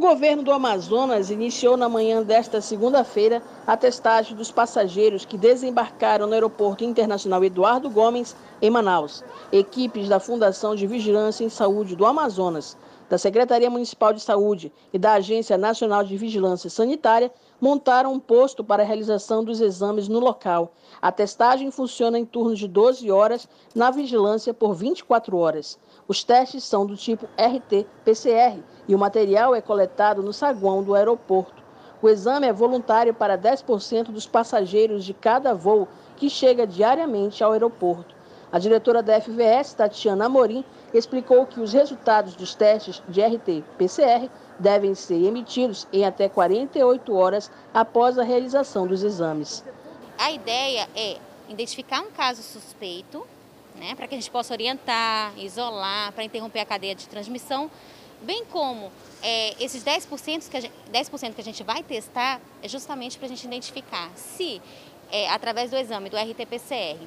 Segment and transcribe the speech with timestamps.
[0.00, 6.32] governo do Amazonas iniciou na manhã desta segunda-feira a testagem dos passageiros que desembarcaram no
[6.32, 9.22] Aeroporto Internacional Eduardo Gomes, em Manaus.
[9.52, 12.78] Equipes da Fundação de Vigilância em Saúde do Amazonas,
[13.10, 17.30] da Secretaria Municipal de Saúde e da Agência Nacional de Vigilância Sanitária
[17.60, 20.72] montaram um posto para a realização dos exames no local.
[21.00, 25.78] A testagem funciona em turnos de 12 horas, na vigilância por 24 horas.
[26.08, 31.62] Os testes são do tipo RT-PCR e o material é coletado no saguão do aeroporto.
[32.02, 35.86] O exame é voluntário para 10% dos passageiros de cada voo
[36.16, 38.19] que chega diariamente ao aeroporto.
[38.52, 44.28] A diretora da FVS, Tatiana Amorim, explicou que os resultados dos testes de RT-PCR
[44.58, 49.64] devem ser emitidos em até 48 horas após a realização dos exames.
[50.18, 51.16] A ideia é
[51.48, 53.24] identificar um caso suspeito,
[53.76, 57.70] né, para que a gente possa orientar, isolar, para interromper a cadeia de transmissão,
[58.20, 58.90] bem como
[59.22, 63.26] é, esses 10%, que a gente, 10 que a gente vai testar é justamente para
[63.26, 64.60] a gente identificar se,
[65.10, 66.98] é, através do exame do RT-PCR,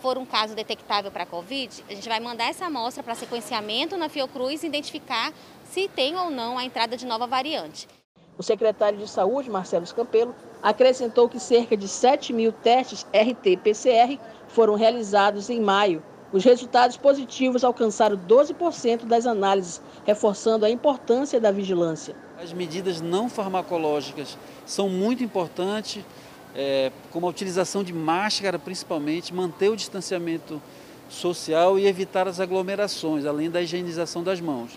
[0.00, 3.96] for um caso detectável para a Covid, a gente vai mandar essa amostra para sequenciamento
[3.96, 5.32] na Fiocruz e identificar
[5.70, 7.88] se tem ou não a entrada de nova variante.
[8.36, 14.18] O secretário de Saúde, Marcelo Escampelo, acrescentou que cerca de 7 mil testes RT-PCR
[14.48, 16.02] foram realizados em maio.
[16.32, 22.14] Os resultados positivos alcançaram 12% das análises, reforçando a importância da vigilância.
[22.40, 26.04] As medidas não farmacológicas são muito importantes
[26.54, 30.60] é, como a utilização de máscara principalmente, manter o distanciamento
[31.08, 34.72] social e evitar as aglomerações, além da higienização das mãos.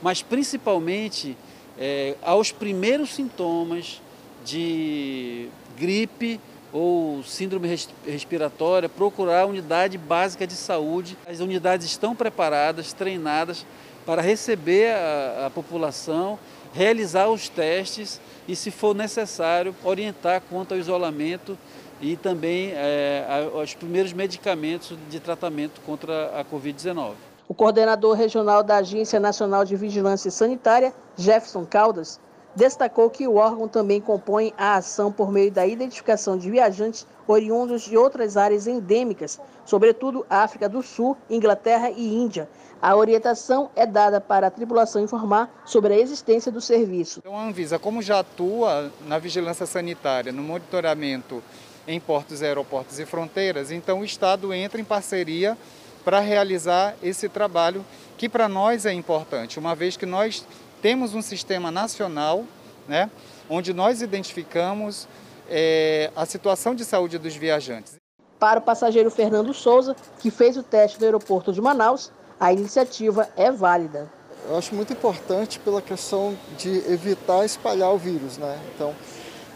[0.00, 1.36] Mas principalmente
[1.78, 4.00] é, aos primeiros sintomas
[4.44, 6.40] de gripe
[6.72, 7.68] ou síndrome
[8.06, 11.18] respiratória, procurar a unidade básica de saúde.
[11.26, 13.66] As unidades estão preparadas, treinadas
[14.06, 16.38] para receber a, a população,
[16.72, 21.56] realizar os testes e, se for necessário, orientar quanto ao isolamento
[22.00, 27.12] e também é, aos primeiros medicamentos de tratamento contra a Covid-19.
[27.48, 32.18] O coordenador regional da Agência Nacional de Vigilância Sanitária, Jefferson Caldas,
[32.54, 37.82] destacou que o órgão também compõe a ação por meio da identificação de viajantes oriundos
[37.82, 42.48] de outras áreas endêmicas, sobretudo África do Sul, Inglaterra e Índia.
[42.80, 47.20] A orientação é dada para a tripulação informar sobre a existência do serviço.
[47.20, 51.42] Então, a Anvisa, como já atua na vigilância sanitária, no monitoramento
[51.86, 55.56] em portos, aeroportos e fronteiras, então o Estado entra em parceria
[56.04, 57.84] para realizar esse trabalho
[58.18, 60.44] que para nós é importante, uma vez que nós
[60.82, 62.44] temos um sistema nacional,
[62.88, 63.08] né,
[63.48, 65.06] onde nós identificamos
[65.48, 67.94] é, a situação de saúde dos viajantes.
[68.38, 72.10] Para o passageiro Fernando Souza, que fez o teste no aeroporto de Manaus,
[72.40, 74.10] a iniciativa é válida.
[74.48, 78.58] Eu acho muito importante pela questão de evitar espalhar o vírus, né?
[78.74, 78.92] Então,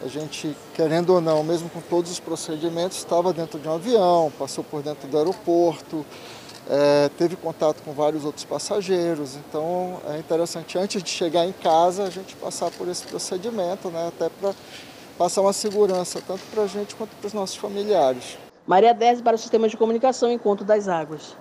[0.00, 4.32] a gente, querendo ou não, mesmo com todos os procedimentos, estava dentro de um avião,
[4.38, 6.06] passou por dentro do aeroporto,
[6.68, 12.04] é, teve contato com vários outros passageiros, então é interessante antes de chegar em casa
[12.04, 14.52] a gente passar por esse procedimento, né, até para
[15.16, 18.36] passar uma segurança tanto para a gente quanto para os nossos familiares.
[18.66, 21.36] Maria 10 para o Sistema de Comunicação Encontro das Águas.